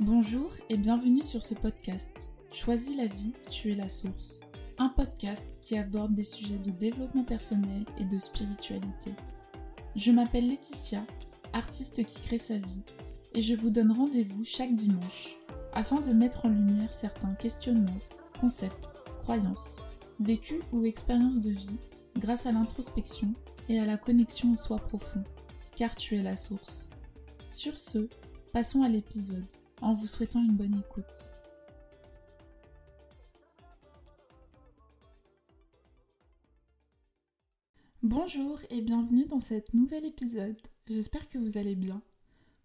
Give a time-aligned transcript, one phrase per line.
[0.00, 2.30] Bonjour et bienvenue sur ce podcast.
[2.50, 4.40] Choisis la vie, tu es la source.
[4.78, 9.12] Un podcast qui aborde des sujets de développement personnel et de spiritualité.
[9.96, 11.02] Je m'appelle Laetitia,
[11.52, 12.80] artiste qui crée sa vie,
[13.34, 15.36] et je vous donne rendez-vous chaque dimanche
[15.74, 18.00] afin de mettre en lumière certains questionnements,
[18.40, 19.82] concepts, croyances,
[20.18, 21.78] vécus ou expériences de vie
[22.16, 23.34] grâce à l'introspection
[23.68, 25.24] et à la connexion au soi profond,
[25.76, 26.88] car tu es la source.
[27.50, 28.08] Sur ce,
[28.54, 31.30] passons à l'épisode en vous souhaitant une bonne écoute.
[38.02, 40.56] Bonjour et bienvenue dans cet nouvel épisode.
[40.88, 42.02] J'espère que vous allez bien.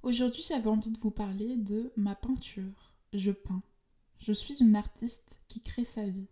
[0.04, 2.94] Aujourd'hui j'avais envie de vous parler de ma peinture.
[3.14, 3.64] Je peins.
[4.20, 6.28] Je suis une artiste qui crée sa vie.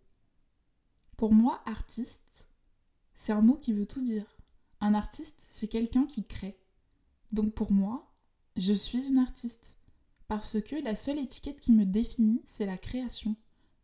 [1.17, 2.47] Pour moi, artiste,
[3.13, 4.25] c'est un mot qui veut tout dire.
[4.81, 6.57] Un artiste, c'est quelqu'un qui crée.
[7.31, 8.11] Donc pour moi,
[8.57, 9.77] je suis une artiste
[10.27, 13.35] parce que la seule étiquette qui me définit, c'est la création.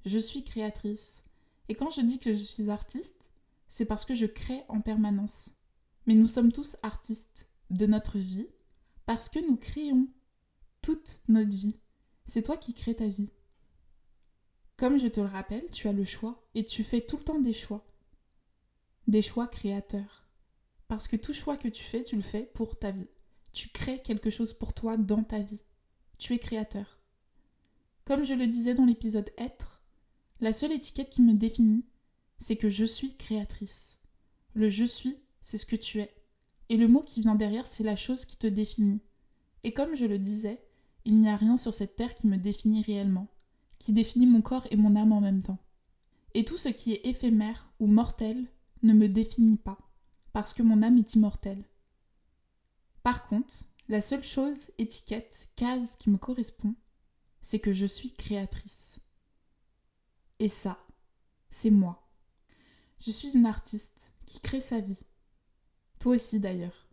[0.05, 1.23] Je suis créatrice.
[1.67, 3.29] Et quand je dis que je suis artiste,
[3.67, 5.51] c'est parce que je crée en permanence.
[6.05, 8.47] Mais nous sommes tous artistes de notre vie
[9.05, 10.07] parce que nous créons
[10.81, 11.77] toute notre vie.
[12.25, 13.31] C'est toi qui crées ta vie.
[14.77, 17.39] Comme je te le rappelle, tu as le choix et tu fais tout le temps
[17.39, 17.85] des choix.
[19.07, 20.27] Des choix créateurs.
[20.87, 23.09] Parce que tout choix que tu fais, tu le fais pour ta vie.
[23.51, 25.61] Tu crées quelque chose pour toi dans ta vie
[26.19, 26.99] tu es créateur.
[28.05, 29.81] Comme je le disais dans l'épisode Être,
[30.41, 31.85] la seule étiquette qui me définit,
[32.37, 33.97] c'est que je suis créatrice.
[34.53, 36.13] Le je suis, c'est ce que tu es.
[36.69, 39.01] Et le mot qui vient derrière, c'est la chose qui te définit.
[39.63, 40.61] Et comme je le disais,
[41.05, 43.27] il n'y a rien sur cette terre qui me définit réellement,
[43.79, 45.57] qui définit mon corps et mon âme en même temps.
[46.33, 48.45] Et tout ce qui est éphémère ou mortel
[48.83, 49.79] ne me définit pas,
[50.33, 51.63] parce que mon âme est immortelle.
[53.03, 56.75] Par contre, la seule chose, étiquette, case qui me correspond,
[57.41, 58.99] c'est que je suis créatrice.
[60.37, 60.79] Et ça,
[61.49, 62.07] c'est moi.
[62.99, 65.05] Je suis une artiste qui crée sa vie.
[65.99, 66.87] Toi aussi d'ailleurs.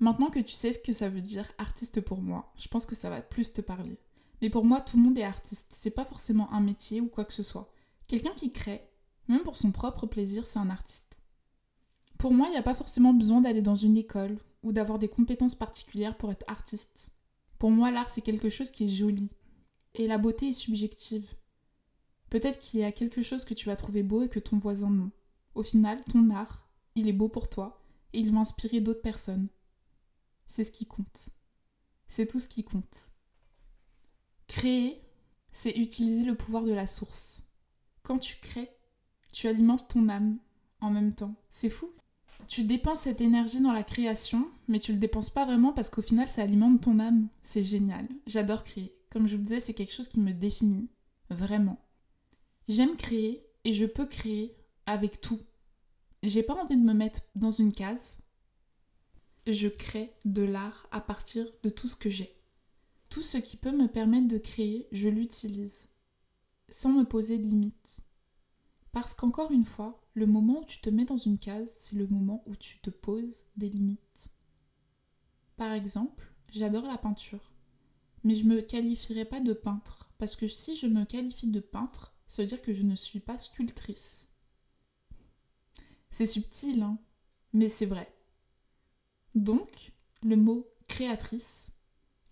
[0.00, 2.94] Maintenant que tu sais ce que ça veut dire artiste pour moi, je pense que
[2.94, 3.98] ça va plus te parler.
[4.42, 5.68] Mais pour moi, tout le monde est artiste.
[5.70, 7.72] C'est pas forcément un métier ou quoi que ce soit.
[8.06, 8.86] Quelqu'un qui crée,
[9.28, 11.18] même pour son propre plaisir, c'est un artiste.
[12.18, 15.08] Pour moi, il n'y a pas forcément besoin d'aller dans une école ou d'avoir des
[15.08, 17.10] compétences particulières pour être artiste.
[17.58, 19.30] Pour moi, l'art, c'est quelque chose qui est joli.
[19.94, 21.34] Et la beauté est subjective.
[22.30, 24.90] Peut-être qu'il y a quelque chose que tu vas trouver beau et que ton voisin
[24.90, 25.10] non.
[25.54, 27.82] Au final, ton art, il est beau pour toi
[28.12, 29.48] et il va inspirer d'autres personnes.
[30.46, 31.30] C'est ce qui compte.
[32.06, 33.10] C'est tout ce qui compte.
[34.46, 35.00] Créer,
[35.52, 37.42] c'est utiliser le pouvoir de la source.
[38.02, 38.70] Quand tu crées,
[39.32, 40.38] tu alimentes ton âme
[40.80, 41.34] en même temps.
[41.50, 41.92] C'est fou
[42.50, 46.02] tu dépenses cette énergie dans la création, mais tu le dépenses pas vraiment parce qu'au
[46.02, 47.28] final, ça alimente ton âme.
[47.44, 48.08] C'est génial.
[48.26, 48.92] J'adore créer.
[49.08, 50.88] Comme je vous le disais, c'est quelque chose qui me définit.
[51.30, 51.80] Vraiment.
[52.66, 55.38] J'aime créer et je peux créer avec tout.
[56.24, 58.18] J'ai pas envie de me mettre dans une case.
[59.46, 62.36] Je crée de l'art à partir de tout ce que j'ai.
[63.10, 65.88] Tout ce qui peut me permettre de créer, je l'utilise.
[66.68, 68.00] Sans me poser de limites.
[68.90, 72.06] Parce qu'encore une fois, le moment où tu te mets dans une case, c'est le
[72.06, 74.28] moment où tu te poses des limites.
[75.56, 77.52] Par exemple, j'adore la peinture,
[78.24, 81.60] mais je ne me qualifierais pas de peintre, parce que si je me qualifie de
[81.60, 84.28] peintre, ça veut dire que je ne suis pas sculptrice.
[86.10, 86.98] C'est subtil, hein,
[87.52, 88.12] mais c'est vrai.
[89.34, 89.92] Donc,
[90.22, 91.70] le mot créatrice,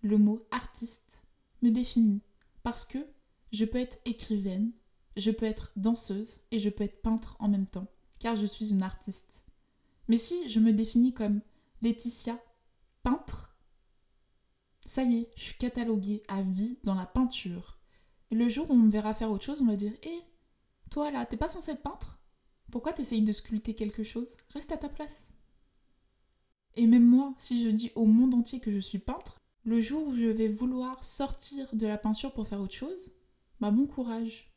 [0.01, 1.23] le mot artiste
[1.61, 2.21] me définit,
[2.61, 2.99] parce que
[3.51, 4.71] je peux être écrivaine,
[5.19, 7.87] je peux être danseuse et je peux être peintre en même temps,
[8.19, 9.43] car je suis une artiste.
[10.07, 11.41] Mais si je me définis comme
[11.81, 12.39] Laetitia,
[13.03, 13.55] peintre,
[14.85, 17.77] ça y est, je suis cataloguée à vie dans la peinture.
[18.31, 20.21] Et le jour où on me verra faire autre chose, on va dire Hé,
[20.89, 22.19] toi là, t'es pas censé être peintre?
[22.71, 24.35] Pourquoi t'essayes de sculpter quelque chose?
[24.53, 25.33] Reste à ta place.
[26.75, 30.07] Et même moi, si je dis au monde entier que je suis peintre, le jour
[30.07, 33.11] où je vais vouloir sortir de la peinture pour faire autre chose,
[33.59, 34.48] bah bon courage.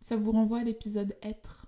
[0.00, 1.66] Ça vous renvoie à l'épisode être.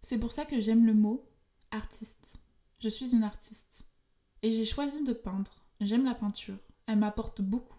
[0.00, 1.28] C'est pour ça que j'aime le mot
[1.70, 2.40] artiste.
[2.78, 3.86] Je suis une artiste.
[4.42, 5.66] Et j'ai choisi de peindre.
[5.80, 6.58] J'aime la peinture.
[6.86, 7.76] Elle m'apporte beaucoup.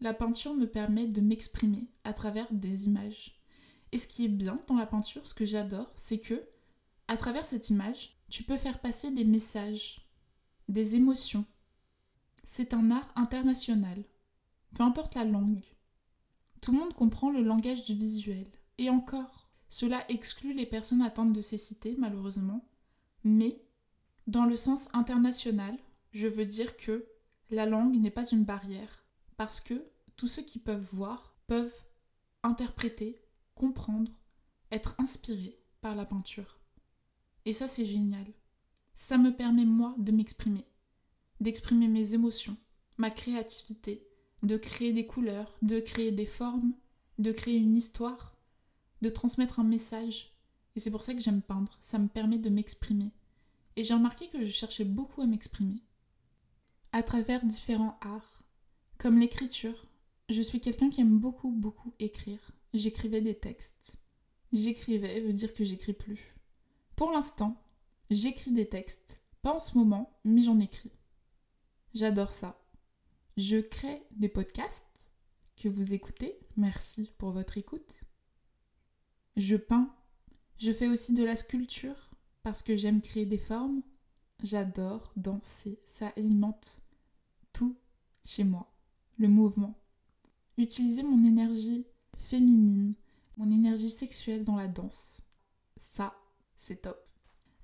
[0.00, 3.40] La peinture me permet de m'exprimer à travers des images.
[3.92, 6.46] Et ce qui est bien dans la peinture, ce que j'adore, c'est que,
[7.08, 10.06] à travers cette image, tu peux faire passer des messages,
[10.68, 11.46] des émotions.
[12.44, 14.04] C'est un art international.
[14.74, 15.64] Peu importe la langue,
[16.60, 18.46] tout le monde comprend le langage du visuel.
[18.78, 22.68] Et encore, cela exclut les personnes atteintes de cécité, malheureusement.
[23.24, 23.62] Mais,
[24.26, 25.76] dans le sens international,
[26.12, 27.06] je veux dire que
[27.50, 29.04] la langue n'est pas une barrière
[29.36, 31.84] parce que tous ceux qui peuvent voir peuvent
[32.42, 33.20] interpréter,
[33.54, 34.12] comprendre,
[34.70, 36.58] être inspirés par la peinture.
[37.44, 38.26] Et ça, c'est génial.
[38.94, 40.66] Ça me permet, moi, de m'exprimer,
[41.40, 42.56] d'exprimer mes émotions,
[42.96, 44.07] ma créativité,
[44.42, 46.72] de créer des couleurs, de créer des formes,
[47.18, 48.36] de créer une histoire,
[49.02, 50.34] de transmettre un message.
[50.76, 53.10] Et c'est pour ça que j'aime peindre, ça me permet de m'exprimer.
[53.76, 55.82] Et j'ai remarqué que je cherchais beaucoup à m'exprimer.
[56.92, 58.38] À travers différents arts,
[58.98, 59.86] comme l'écriture.
[60.28, 62.52] Je suis quelqu'un qui aime beaucoup, beaucoup écrire.
[62.74, 63.96] J'écrivais des textes.
[64.52, 66.34] J'écrivais veut dire que j'écris plus.
[66.96, 67.56] Pour l'instant,
[68.10, 69.20] j'écris des textes.
[69.40, 70.90] Pas en ce moment, mais j'en écris.
[71.94, 72.60] J'adore ça.
[73.38, 75.08] Je crée des podcasts
[75.56, 76.36] que vous écoutez.
[76.56, 78.00] Merci pour votre écoute.
[79.36, 79.94] Je peins.
[80.58, 82.10] Je fais aussi de la sculpture
[82.42, 83.80] parce que j'aime créer des formes.
[84.42, 85.78] J'adore danser.
[85.86, 86.80] Ça alimente
[87.52, 87.78] tout
[88.24, 88.74] chez moi.
[89.18, 89.78] Le mouvement.
[90.56, 91.86] Utiliser mon énergie
[92.16, 92.96] féminine,
[93.36, 95.22] mon énergie sexuelle dans la danse.
[95.76, 96.12] Ça,
[96.56, 97.08] c'est top.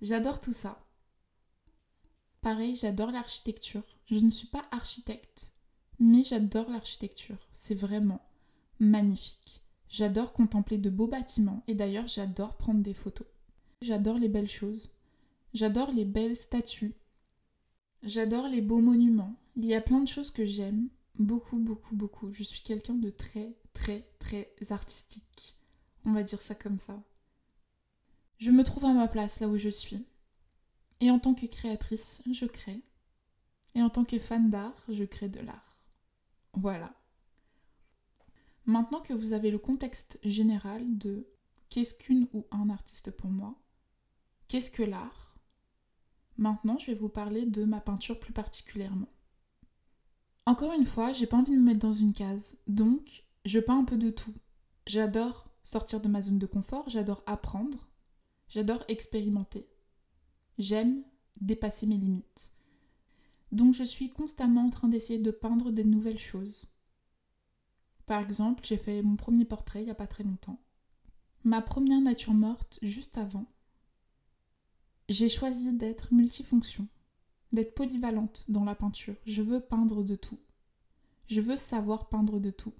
[0.02, 0.86] J'adore tout ça.
[2.42, 3.82] Pareil, j'adore l'architecture.
[4.06, 5.50] Je ne suis pas architecte,
[5.98, 7.48] mais j'adore l'architecture.
[7.52, 8.20] C'est vraiment
[8.80, 9.62] magnifique.
[9.88, 13.26] J'adore contempler de beaux bâtiments et d'ailleurs j'adore prendre des photos.
[13.80, 14.90] J'adore les belles choses.
[15.52, 16.94] J'adore les belles statues.
[18.02, 19.36] J'adore les beaux monuments.
[19.56, 20.88] Il y a plein de choses que j'aime.
[21.18, 22.32] Beaucoup, beaucoup, beaucoup.
[22.32, 25.54] Je suis quelqu'un de très, très, très artistique.
[26.04, 27.02] On va dire ça comme ça.
[28.38, 30.04] Je me trouve à ma place là où je suis.
[31.00, 32.82] Et en tant que créatrice, je crée.
[33.74, 35.73] Et en tant que fan d'art, je crée de l'art.
[36.56, 36.94] Voilà.
[38.66, 41.28] Maintenant que vous avez le contexte général de
[41.68, 43.60] qu'est-ce qu'une ou un artiste pour moi,
[44.48, 45.36] qu'est-ce que l'art,
[46.38, 49.08] maintenant je vais vous parler de ma peinture plus particulièrement.
[50.46, 53.78] Encore une fois, j'ai pas envie de me mettre dans une case, donc je peins
[53.78, 54.34] un peu de tout.
[54.86, 57.88] J'adore sortir de ma zone de confort, j'adore apprendre,
[58.48, 59.68] j'adore expérimenter.
[60.58, 61.02] J'aime
[61.40, 62.53] dépasser mes limites.
[63.54, 66.74] Donc je suis constamment en train d'essayer de peindre des nouvelles choses.
[68.04, 70.60] Par exemple, j'ai fait mon premier portrait il n'y a pas très longtemps.
[71.44, 73.46] Ma première nature morte juste avant.
[75.08, 76.88] J'ai choisi d'être multifonction,
[77.52, 79.14] d'être polyvalente dans la peinture.
[79.24, 80.40] Je veux peindre de tout.
[81.28, 82.74] Je veux savoir peindre de tout.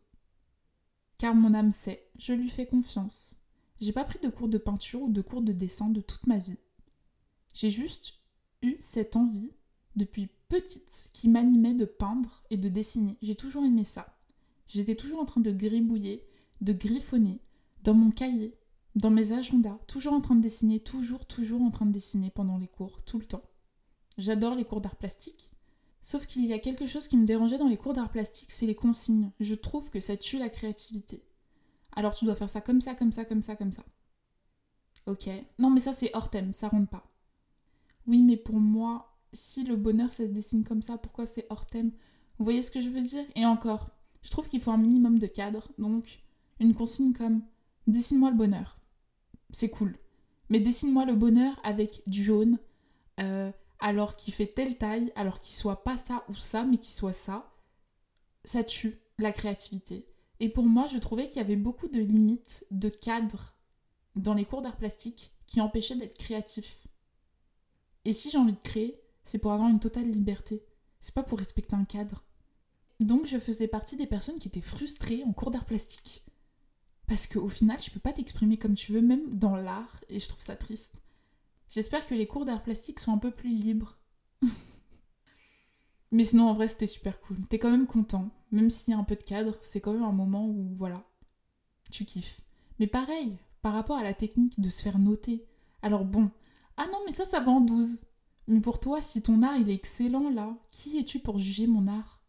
[1.19, 3.47] Car mon âme sait, je lui fais confiance.
[3.81, 6.39] J'ai pas pris de cours de peinture ou de cours de dessin de toute ma
[6.39, 6.59] vie.
[7.53, 8.15] J'ai juste
[8.61, 9.53] eu cette envie
[9.97, 13.17] depuis petite qui m'animait de peindre et de dessiner.
[13.23, 14.17] J'ai toujours aimé ça.
[14.67, 16.27] J'étais toujours en train de gribouiller,
[16.61, 17.41] de griffonner
[17.83, 18.57] dans mon cahier,
[18.95, 22.59] dans mes agendas, toujours en train de dessiner, toujours, toujours en train de dessiner pendant
[22.59, 23.43] les cours, tout le temps.
[24.17, 25.51] J'adore les cours d'art plastique,
[26.01, 28.67] sauf qu'il y a quelque chose qui me dérangeait dans les cours d'art plastique, c'est
[28.67, 29.33] les consignes.
[29.41, 31.25] Je trouve que ça tue la créativité.
[31.97, 33.85] Alors tu dois faire ça comme ça, comme ça, comme ça, comme ça.
[35.07, 35.29] Ok.
[35.59, 37.13] Non mais ça c'est hors thème, ça rentre pas.
[38.07, 41.67] Oui mais pour moi, si le bonheur ça se dessine comme ça, pourquoi c'est hors
[41.67, 41.93] thème?
[42.39, 43.25] Vous voyez ce que je veux dire?
[43.35, 43.91] Et encore,
[44.23, 46.23] je trouve qu'il faut un minimum de cadre, donc
[46.61, 47.43] une consigne comme
[47.87, 48.79] dessine-moi le bonheur.
[49.51, 49.99] C'est cool.
[50.49, 52.59] Mais dessine-moi le bonheur avec du jaune,
[53.21, 53.51] euh,
[53.81, 57.13] alors qu'il fait telle taille, alors qu'il soit pas ça ou ça, mais qu'il soit
[57.13, 57.53] ça.
[58.45, 60.09] Ça tue la créativité.
[60.41, 63.55] Et pour moi, je trouvais qu'il y avait beaucoup de limites, de cadres
[64.17, 66.79] dans les cours d'art plastique qui empêchaient d'être créatif.
[68.05, 70.65] Et si j'ai envie de créer, c'est pour avoir une totale liberté.
[71.01, 72.25] C'est pas pour respecter un cadre.
[73.01, 76.25] Donc je faisais partie des personnes qui étaient frustrées en cours d'art plastique.
[77.07, 80.29] Parce qu'au final, je peux pas t'exprimer comme tu veux, même dans l'art, et je
[80.29, 81.03] trouve ça triste.
[81.69, 83.99] J'espère que les cours d'art plastique sont un peu plus libres.
[86.13, 87.37] Mais sinon, en vrai, c'était super cool.
[87.49, 88.31] T'es quand même content.
[88.53, 91.05] Même s'il y a un peu de cadre, c'est quand même un moment où, voilà,
[91.91, 92.41] tu kiffes.
[92.79, 95.45] Mais pareil, par rapport à la technique de se faire noter.
[95.83, 96.31] Alors bon,
[96.77, 97.99] ah non, mais ça, ça va en 12.
[98.47, 101.87] Mais pour toi, si ton art, il est excellent, là, qui es-tu pour juger mon
[101.87, 102.23] art?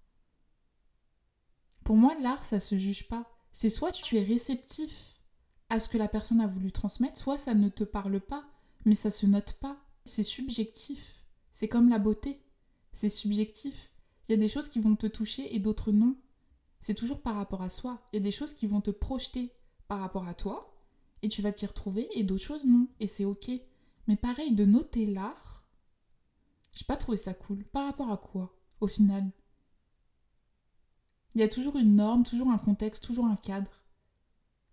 [1.84, 3.30] Pour moi, l'art, ça se juge pas.
[3.52, 5.22] C'est soit tu es réceptif
[5.70, 8.46] à ce que la personne a voulu transmettre, soit ça ne te parle pas,
[8.86, 9.78] mais ça se note pas.
[10.04, 11.26] C'est subjectif.
[11.52, 12.42] C'est comme la beauté.
[12.92, 13.92] C'est subjectif.
[14.28, 16.16] Il y a des choses qui vont te toucher et d'autres non.
[16.80, 18.08] C'est toujours par rapport à soi.
[18.12, 19.52] Il y a des choses qui vont te projeter
[19.88, 20.76] par rapport à toi
[21.22, 22.88] et tu vas t'y retrouver et d'autres choses non.
[23.00, 23.52] Et c'est ok.
[24.08, 25.45] Mais pareil, de noter l'art,
[26.76, 27.64] j'ai pas trouvé ça cool.
[27.66, 29.32] Par rapport à quoi, au final?
[31.34, 33.84] Il y a toujours une norme, toujours un contexte, toujours un cadre.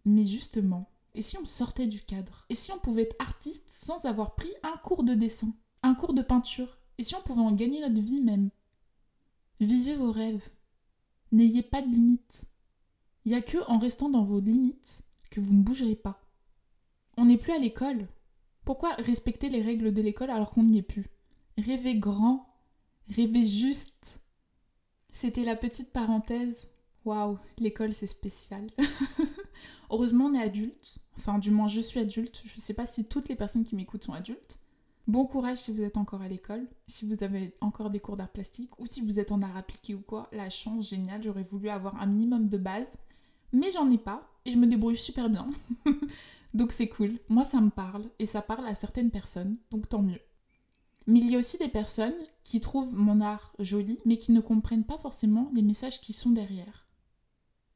[0.05, 2.45] Mais justement, et si on sortait du cadre?
[2.49, 6.13] Et si on pouvait être artiste sans avoir pris un cours de dessin, un cours
[6.13, 6.79] de peinture?
[6.99, 8.51] Et si on pouvait en gagner notre vie même?
[9.61, 10.51] Vivez vos rêves.
[11.31, 12.47] N'ayez pas de limites.
[13.25, 16.21] Il n'y a que en restant dans vos limites que vous ne bougerez pas.
[17.17, 18.09] On n'est plus à l'école.
[18.65, 21.07] Pourquoi respecter les règles de l'école alors qu'on n'y est plus?
[21.59, 22.43] Rêvez grand,
[23.09, 24.21] rêvez juste.
[25.11, 26.69] C'était la petite parenthèse.
[27.05, 28.71] Waouh, l'école c'est spécial.
[29.91, 30.99] Heureusement on est adulte.
[31.17, 32.43] Enfin du moins je suis adulte.
[32.45, 34.59] Je ne sais pas si toutes les personnes qui m'écoutent sont adultes.
[35.09, 38.31] Bon courage si vous êtes encore à l'école, si vous avez encore des cours d'art
[38.31, 40.29] plastique ou si vous êtes en art appliqué ou quoi.
[40.33, 42.99] La chance, géniale, j'aurais voulu avoir un minimum de base.
[43.53, 45.49] Mais j'en ai pas et je me débrouille super bien.
[46.55, 47.19] donc c'est cool.
[47.29, 50.21] Moi ça me parle et ça parle à certaines personnes, donc tant mieux.
[51.07, 54.41] Mais il y a aussi des personnes qui trouvent mon art joli mais qui ne
[54.41, 56.87] comprennent pas forcément les messages qui sont derrière.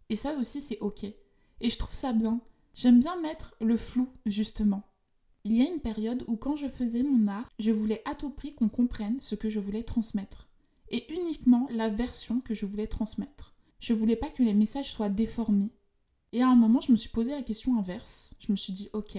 [0.09, 1.04] Et ça aussi c'est ok.
[1.04, 2.40] Et je trouve ça bien.
[2.75, 4.83] J'aime bien mettre le flou justement.
[5.45, 8.30] Il y a une période où quand je faisais mon art, je voulais à tout
[8.30, 10.49] prix qu'on comprenne ce que je voulais transmettre.
[10.88, 13.54] Et uniquement la version que je voulais transmettre.
[13.78, 15.71] Je voulais pas que les messages soient déformés.
[16.33, 18.30] Et à un moment, je me suis posé la question inverse.
[18.40, 19.16] Je me suis dit, ok,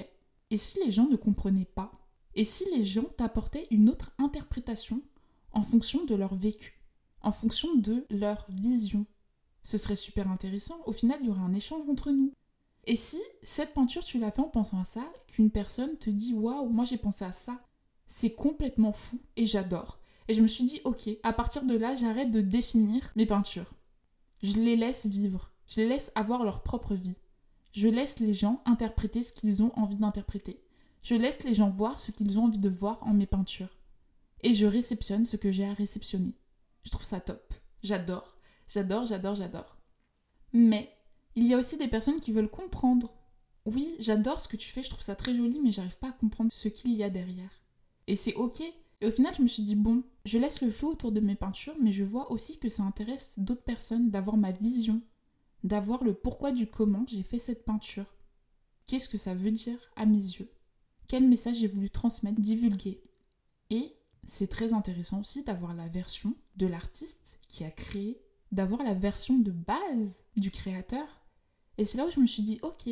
[0.50, 1.92] et si les gens ne comprenaient pas?
[2.38, 5.02] Et si les gens t'apportaient une autre interprétation
[5.54, 6.80] en fonction de leur vécu,
[7.22, 9.08] en fonction de leur vision
[9.64, 10.80] Ce serait super intéressant.
[10.86, 12.32] Au final, il y aurait un échange entre nous.
[12.86, 16.36] Et si cette peinture, tu l'as fait en pensant à ça, qu'une personne te dit
[16.36, 17.60] waouh, moi j'ai pensé à ça,
[18.06, 20.00] c'est complètement fou et j'adore.
[20.28, 23.74] Et je me suis dit ok, à partir de là, j'arrête de définir mes peintures.
[24.44, 27.16] Je les laisse vivre, je les laisse avoir leur propre vie.
[27.74, 30.62] Je laisse les gens interpréter ce qu'ils ont envie d'interpréter.
[31.08, 33.80] Je laisse les gens voir ce qu'ils ont envie de voir en mes peintures.
[34.44, 36.34] Et je réceptionne ce que j'ai à réceptionner.
[36.84, 37.54] Je trouve ça top.
[37.82, 38.36] J'adore.
[38.68, 39.78] J'adore, j'adore, j'adore.
[40.52, 40.92] Mais
[41.36, 43.14] il y a aussi des personnes qui veulent comprendre.
[43.66, 46.12] Oui, j'adore ce que tu fais, je trouve ça très joli, mais j'arrive pas à
[46.12, 47.64] comprendre ce qu'il y a derrière.
[48.08, 48.60] Et c'est ok.
[49.00, 51.36] Et au final, je me suis dit, bon, je laisse le flou autour de mes
[51.36, 55.02] peintures, mais je vois aussi que ça intéresse d'autres personnes d'avoir ma vision,
[55.64, 58.14] d'avoir le pourquoi du comment j'ai fait cette peinture.
[58.88, 60.50] Qu'est-ce que ça veut dire à mes yeux?
[61.08, 63.02] Quel message j'ai voulu transmettre, divulguer
[63.70, 68.22] Et c'est très intéressant aussi d'avoir la version de l'artiste qui a créé,
[68.52, 71.08] d'avoir la version de base du créateur
[71.78, 72.90] et c'est là où je me suis dit, ok,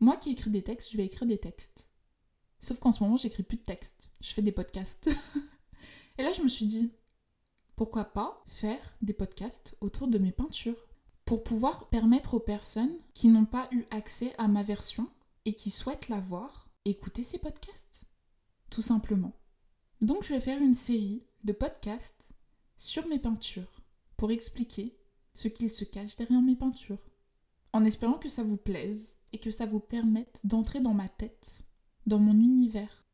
[0.00, 1.88] moi qui écris des textes, je vais écrire des textes.
[2.60, 4.10] Sauf qu'en ce moment, j'écris plus de textes.
[4.20, 5.10] Je fais des podcasts.
[6.18, 6.92] et là, je me suis dit,
[7.74, 10.88] pourquoi pas faire des podcasts autour de mes peintures
[11.24, 15.10] pour pouvoir permettre aux personnes qui n'ont pas eu accès à ma version
[15.44, 18.04] et qui souhaitent la voir, écouter ces podcasts.
[18.70, 19.38] Tout simplement.
[20.00, 22.32] Donc, je vais faire une série de podcasts
[22.76, 23.82] sur mes peintures
[24.16, 24.98] pour expliquer
[25.34, 27.02] ce qu'il se cache derrière mes peintures
[27.72, 31.62] en espérant que ça vous plaise et que ça vous permette d'entrer dans ma tête,
[32.06, 33.04] dans mon univers.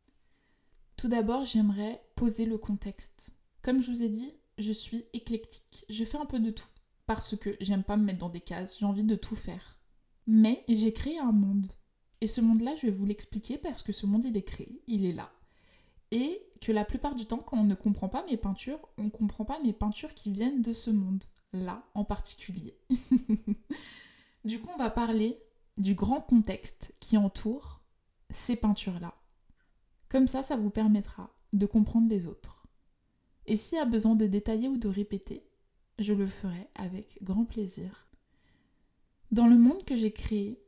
[0.97, 3.35] Tout d'abord, j'aimerais poser le contexte.
[3.63, 5.85] Comme je vous ai dit, je suis éclectique.
[5.89, 6.69] Je fais un peu de tout
[7.07, 9.81] parce que j'aime pas me mettre dans des cases, j'ai envie de tout faire.
[10.29, 11.67] Mais j'ai créé un monde.
[12.23, 15.05] Et ce monde-là, je vais vous l'expliquer parce que ce monde, il est créé, il
[15.05, 15.33] est là.
[16.13, 19.11] Et que la plupart du temps, quand on ne comprend pas mes peintures, on ne
[19.11, 22.79] comprend pas mes peintures qui viennent de ce monde-là en particulier.
[24.45, 25.41] Du coup, on va parler
[25.79, 27.81] du grand contexte qui entoure
[28.31, 29.15] ces peintures-là.
[30.09, 32.67] Comme ça, ça vous permettra de comprendre les autres.
[33.47, 35.45] Et s'il y a besoin de détailler ou de répéter,
[36.01, 38.09] je le ferai avec grand plaisir.
[39.31, 40.62] Dans le monde que j'ai créé,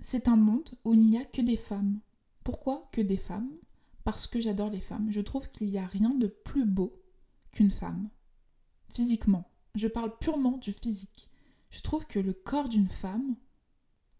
[0.00, 2.00] c'est un monde où il n'y a que des femmes.
[2.44, 3.50] Pourquoi que des femmes?
[4.04, 5.10] Parce que j'adore les femmes.
[5.10, 7.02] Je trouve qu'il n'y a rien de plus beau
[7.52, 8.08] qu'une femme.
[8.88, 9.50] Physiquement.
[9.74, 11.28] Je parle purement du physique
[11.76, 13.36] je trouve que le corps d'une femme,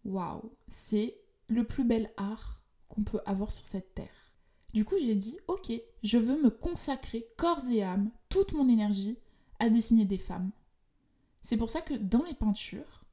[0.04, 1.18] waouh, c'est
[1.48, 4.34] le plus bel art qu'on peut avoir sur cette terre.
[4.74, 9.18] Du coup, j'ai dit, ok, je veux me consacrer corps et âme, toute mon énergie,
[9.58, 10.50] à dessiner des femmes.
[11.40, 13.04] C'est pour ça que dans mes peintures,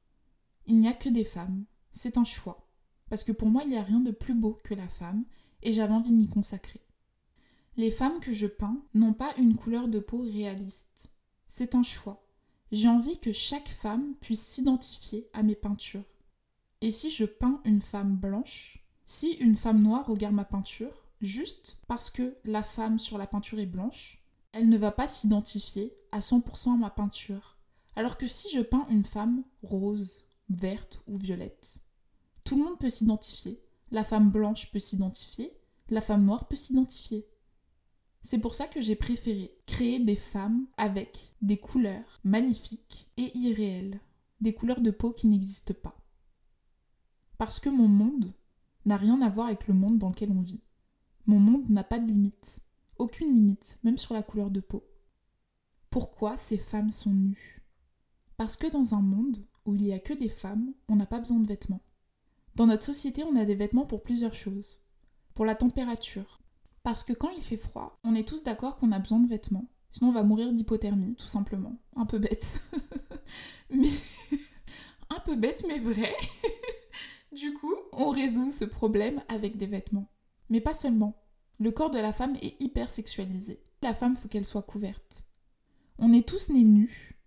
[0.66, 1.64] il n'y a que des femmes.
[1.96, 2.68] C'est un choix.
[3.08, 5.24] Parce que pour moi, il n'y a rien de plus beau que la femme,
[5.62, 6.80] et j'avais envie de m'y consacrer.
[7.76, 11.08] Les femmes que je peins n'ont pas une couleur de peau réaliste.
[11.46, 12.26] C'est un choix.
[12.72, 16.04] J'ai envie que chaque femme puisse s'identifier à mes peintures.
[16.80, 21.78] Et si je peins une femme blanche, si une femme noire regarde ma peinture, juste
[21.86, 24.20] parce que la femme sur la peinture est blanche,
[24.50, 27.56] elle ne va pas s'identifier à 100% à ma peinture.
[27.94, 31.83] Alors que si je peins une femme rose, verte ou violette,
[32.44, 33.60] tout le monde peut s'identifier.
[33.90, 35.52] La femme blanche peut s'identifier,
[35.88, 37.26] la femme noire peut s'identifier.
[38.22, 44.00] C'est pour ça que j'ai préféré créer des femmes avec des couleurs magnifiques et irréelles,
[44.40, 45.96] des couleurs de peau qui n'existent pas.
[47.36, 48.32] Parce que mon monde
[48.86, 50.62] n'a rien à voir avec le monde dans lequel on vit.
[51.26, 52.60] Mon monde n'a pas de limite,
[52.98, 54.84] aucune limite, même sur la couleur de peau.
[55.90, 57.62] Pourquoi ces femmes sont nues?
[58.36, 61.18] Parce que dans un monde où il n'y a que des femmes, on n'a pas
[61.18, 61.83] besoin de vêtements.
[62.54, 64.80] Dans notre société, on a des vêtements pour plusieurs choses.
[65.34, 66.40] Pour la température.
[66.84, 69.68] Parce que quand il fait froid, on est tous d'accord qu'on a besoin de vêtements.
[69.90, 71.76] Sinon, on va mourir d'hypothermie, tout simplement.
[71.96, 72.60] Un peu bête.
[73.70, 73.88] mais.
[75.10, 76.14] un peu bête, mais vrai.
[77.32, 80.10] du coup, on résout ce problème avec des vêtements.
[80.50, 81.16] Mais pas seulement.
[81.58, 83.62] Le corps de la femme est hyper sexualisé.
[83.82, 85.24] La femme, faut qu'elle soit couverte.
[85.98, 87.18] On est tous nés nus.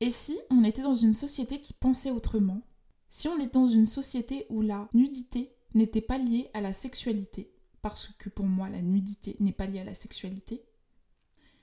[0.00, 2.62] Et si on était dans une société qui pensait autrement?
[3.10, 7.52] Si on était dans une société où la nudité n'était pas liée à la sexualité,
[7.82, 10.62] parce que pour moi la nudité n'est pas liée à la sexualité,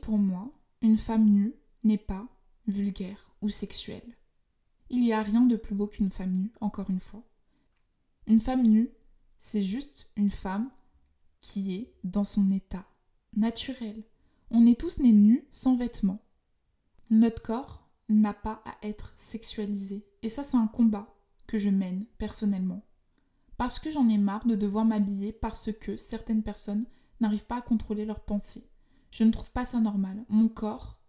[0.02, 0.52] pour moi,
[0.82, 2.28] une femme nue n'est pas
[2.68, 4.18] vulgaire ou sexuelle.
[4.90, 7.24] Il n'y a rien de plus beau qu'une femme nue, encore une fois.
[8.26, 8.90] Une femme nue,
[9.40, 10.70] c'est juste une femme
[11.40, 12.86] qui est dans son état
[13.36, 14.04] naturel.
[14.52, 16.24] On est tous nés nus, sans vêtements.
[17.10, 20.06] Notre corps n'a pas à être sexualisé.
[20.24, 21.17] Et ça, c'est un combat
[21.48, 22.84] que je mène personnellement.
[23.58, 26.86] Parce que j'en ai marre de devoir m'habiller parce que certaines personnes
[27.20, 28.70] n'arrivent pas à contrôler leurs pensées.
[29.12, 30.24] Je ne trouve pas ça normal.
[30.30, 31.00] Mon corps,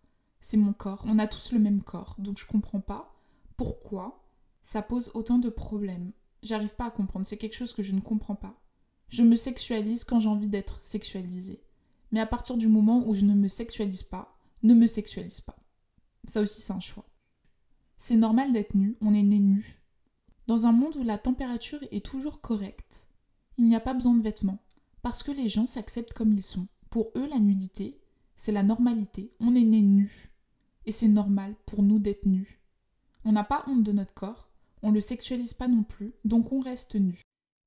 [0.41, 1.05] c'est mon corps.
[1.07, 2.17] On a tous le même corps.
[2.19, 3.15] Donc je comprends pas
[3.57, 4.25] pourquoi
[4.63, 6.13] ça pose autant de problèmes.
[6.43, 7.27] J'arrive pas à comprendre.
[7.27, 8.59] C'est quelque chose que je ne comprends pas.
[9.09, 11.63] Je me sexualise quand j'ai envie d'être sexualisée.
[12.13, 15.57] Mais à partir du moment où je ne me sexualise pas, ne me sexualise pas.
[16.27, 17.07] Ça aussi, c'est un choix.
[17.97, 19.78] C'est normal d'être nu, on est né nu.
[20.49, 23.07] Dans un monde où la température est toujours correcte,
[23.59, 24.65] il n'y a pas besoin de vêtements,
[25.03, 26.67] parce que les gens s'acceptent comme ils sont.
[26.89, 28.01] Pour eux, la nudité,
[28.35, 29.31] c'est la normalité.
[29.41, 30.33] On est né nu.
[30.87, 32.63] Et c'est normal pour nous d'être nus.
[33.27, 34.49] On n'a pas honte de notre corps,
[34.83, 37.21] on ne le sexualise pas non plus, donc on reste nu.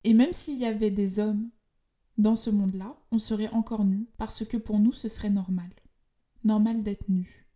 [0.04, 1.52] Et même s'il y avait des hommes
[2.18, 5.70] dans ce monde-là, on serait encore nus, parce que pour nous, ce serait normal.
[6.44, 7.48] Normal d'être nu.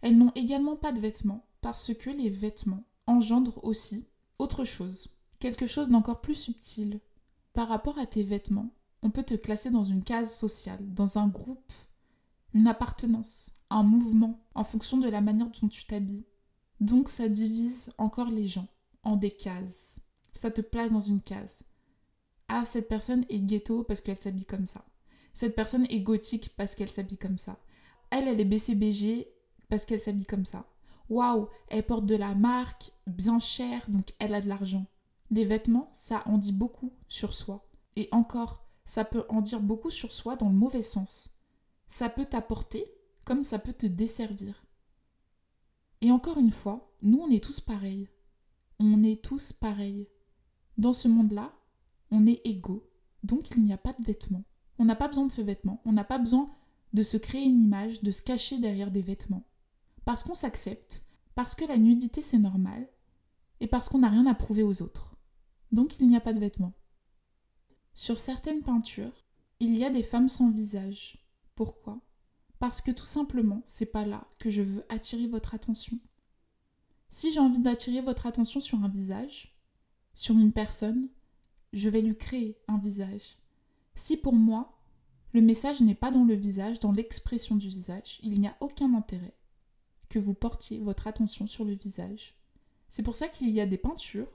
[0.00, 4.08] Elles n'ont également pas de vêtements, parce que les vêtements engendrent aussi
[4.42, 7.00] autre chose, quelque chose d'encore plus subtil.
[7.52, 11.28] Par rapport à tes vêtements, on peut te classer dans une case sociale, dans un
[11.28, 11.72] groupe,
[12.54, 16.26] une appartenance, un mouvement, en fonction de la manière dont tu t'habilles.
[16.80, 18.66] Donc ça divise encore les gens
[19.04, 20.00] en des cases.
[20.32, 21.62] Ça te place dans une case.
[22.48, 24.84] Ah, cette personne est ghetto parce qu'elle s'habille comme ça.
[25.32, 27.58] Cette personne est gothique parce qu'elle s'habille comme ça.
[28.10, 29.28] Elle, elle est BCBG
[29.68, 30.66] parce qu'elle s'habille comme ça.
[31.08, 34.86] Waouh, elle porte de la marque, bien chère, donc elle a de l'argent.
[35.30, 37.66] Les vêtements, ça en dit beaucoup sur soi.
[37.96, 41.38] Et encore, ça peut en dire beaucoup sur soi dans le mauvais sens.
[41.86, 42.86] Ça peut t'apporter
[43.24, 44.64] comme ça peut te desservir.
[46.00, 48.08] Et encore une fois, nous, on est tous pareils.
[48.78, 50.08] On est tous pareils.
[50.76, 51.52] Dans ce monde-là,
[52.10, 52.90] on est égaux.
[53.22, 54.44] Donc il n'y a pas de vêtements.
[54.78, 55.80] On n'a pas besoin de ce vêtement.
[55.84, 56.50] On n'a pas besoin
[56.92, 59.44] de se créer une image, de se cacher derrière des vêtements.
[60.04, 62.88] Parce qu'on s'accepte, parce que la nudité c'est normal,
[63.60, 65.16] et parce qu'on n'a rien à prouver aux autres.
[65.70, 66.74] Donc il n'y a pas de vêtements.
[67.94, 69.24] Sur certaines peintures,
[69.60, 71.24] il y a des femmes sans visage.
[71.54, 72.00] Pourquoi?
[72.58, 75.98] Parce que tout simplement, c'est pas là que je veux attirer votre attention.
[77.08, 79.56] Si j'ai envie d'attirer votre attention sur un visage,
[80.14, 81.08] sur une personne,
[81.72, 83.38] je vais lui créer un visage.
[83.94, 84.78] Si pour moi,
[85.32, 88.94] le message n'est pas dans le visage, dans l'expression du visage, il n'y a aucun
[88.94, 89.34] intérêt
[90.12, 92.34] que vous portiez votre attention sur le visage.
[92.90, 94.28] C'est pour ça qu'il y a des peintures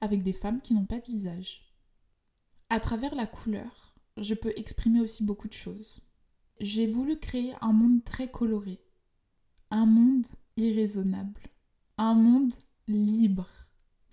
[0.00, 1.62] avec des femmes qui n'ont pas de visage.
[2.70, 6.00] À travers la couleur, je peux exprimer aussi beaucoup de choses.
[6.58, 8.80] J'ai voulu créer un monde très coloré,
[9.70, 11.40] un monde irraisonnable,
[11.98, 12.54] un monde
[12.88, 13.48] libre,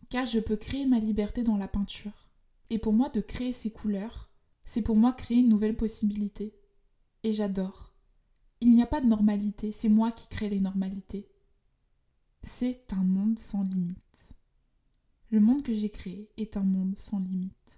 [0.09, 2.29] car je peux créer ma liberté dans la peinture.
[2.69, 4.29] Et pour moi, de créer ces couleurs,
[4.63, 6.55] c'est pour moi créer une nouvelle possibilité.
[7.23, 7.92] Et j'adore.
[8.65, 11.27] Il n'y a pas de normalité, c'est moi qui crée les normalités.
[12.43, 14.29] C'est un monde sans limite.
[15.31, 17.77] Le monde que j'ai créé est un monde sans limite.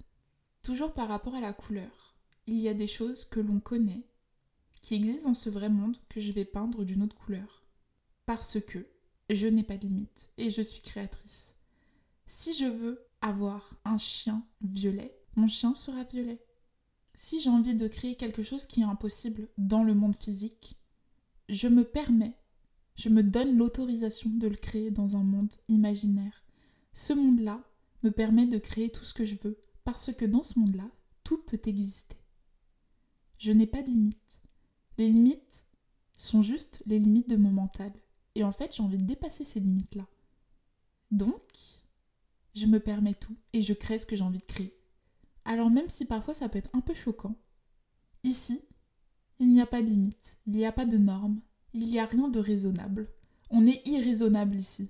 [0.61, 4.05] Toujours par rapport à la couleur, il y a des choses que l'on connaît,
[4.83, 7.65] qui existent dans ce vrai monde, que je vais peindre d'une autre couleur.
[8.27, 8.85] Parce que
[9.31, 11.55] je n'ai pas de limite et je suis créatrice.
[12.27, 16.45] Si je veux avoir un chien violet, mon chien sera violet.
[17.15, 20.77] Si j'ai envie de créer quelque chose qui est impossible dans le monde physique,
[21.47, 22.37] je me permets,
[22.97, 26.43] je me donne l'autorisation de le créer dans un monde imaginaire.
[26.91, 27.63] Ce monde-là
[28.03, 30.89] me permet de créer tout ce que je veux parce que dans ce monde-là,
[31.23, 32.17] tout peut exister.
[33.37, 34.41] Je n'ai pas de limites.
[34.97, 35.65] Les limites
[36.17, 37.93] sont juste les limites de mon mental.
[38.35, 40.07] Et en fait, j'ai envie de dépasser ces limites-là.
[41.11, 41.41] Donc,
[42.55, 44.74] je me permets tout et je crée ce que j'ai envie de créer.
[45.45, 47.35] Alors même si parfois ça peut être un peu choquant,
[48.23, 48.61] ici,
[49.39, 51.39] il n'y a pas de limite, il n'y a pas de normes,
[51.73, 53.07] il n'y a rien de raisonnable.
[53.51, 54.89] On est irraisonnable ici.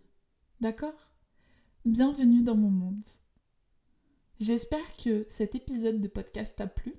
[0.62, 1.12] D'accord?
[1.84, 3.04] Bienvenue dans mon monde.
[4.40, 6.94] J'espère que cet épisode de podcast t'a plu.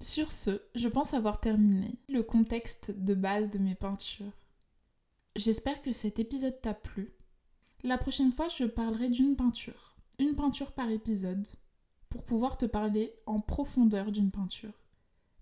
[0.00, 4.32] Sur ce, je pense avoir terminé le contexte de base de mes peintures.
[5.36, 7.12] J'espère que cet épisode t'a plu.
[7.84, 9.96] La prochaine fois, je parlerai d'une peinture.
[10.18, 11.46] Une peinture par épisode,
[12.14, 14.84] pour pouvoir te parler en profondeur d'une peinture.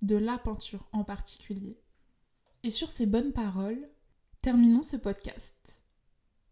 [0.01, 1.79] De la peinture en particulier.
[2.63, 3.91] Et sur ces bonnes paroles,
[4.41, 5.83] terminons ce podcast.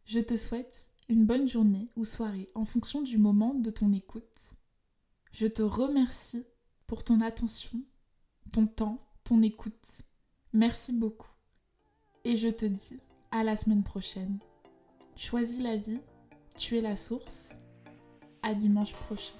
[0.05, 4.57] Je te souhaite une bonne journée ou soirée en fonction du moment de ton écoute.
[5.33, 6.45] Je te remercie
[6.87, 7.81] pour ton attention,
[8.53, 9.89] ton temps, ton écoute.
[10.53, 11.33] Merci beaucoup.
[12.25, 14.39] Et je te dis à la semaine prochaine.
[15.17, 16.01] Choisis la vie,
[16.59, 17.55] tu es la source.
[18.43, 19.35] À dimanche prochain.